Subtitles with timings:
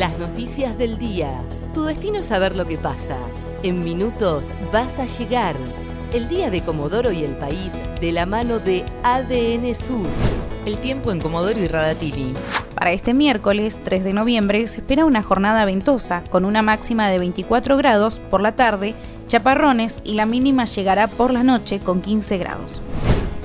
[0.00, 1.42] Las noticias del día.
[1.74, 3.18] Tu destino es saber lo que pasa.
[3.62, 5.54] En minutos vas a llegar.
[6.14, 10.06] El día de Comodoro y el país de la mano de ADN Sur.
[10.64, 12.32] El tiempo en Comodoro y Radatili.
[12.74, 17.18] Para este miércoles 3 de noviembre se espera una jornada ventosa con una máxima de
[17.18, 18.94] 24 grados por la tarde,
[19.28, 22.80] chaparrones y la mínima llegará por la noche con 15 grados.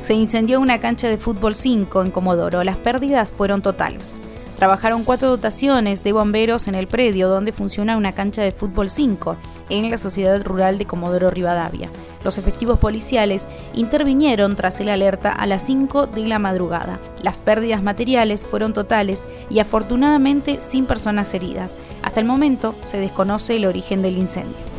[0.02, 2.64] Se incendió una cancha de fútbol 5 en Comodoro.
[2.64, 4.22] Las pérdidas fueron totales.
[4.56, 9.36] Trabajaron cuatro dotaciones de bomberos en el predio donde funciona una cancha de fútbol 5
[9.70, 11.90] en la Sociedad Rural de Comodoro Rivadavia.
[12.24, 17.00] Los efectivos policiales intervinieron tras el alerta a las 5 de la madrugada.
[17.22, 21.76] Las pérdidas materiales fueron totales y afortunadamente sin personas heridas.
[22.02, 24.75] Hasta el momento se desconoce el origen del incendio.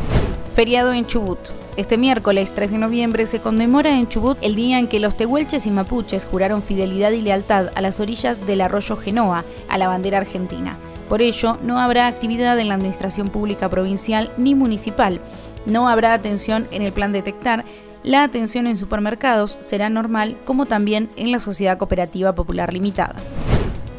[0.57, 1.39] Feriado en Chubut.
[1.77, 5.67] Este miércoles 3 de noviembre se conmemora en Chubut el día en que los tehuelches
[5.67, 10.17] y mapuches juraron fidelidad y lealtad a las orillas del arroyo Genoa, a la bandera
[10.17, 10.79] argentina.
[11.11, 15.21] Por ello, no habrá actividad en la administración pública provincial ni municipal.
[15.67, 17.67] No habrá atención en el plan detectar.
[18.03, 23.17] La atención en supermercados será normal, como también en la Sociedad Cooperativa Popular Limitada.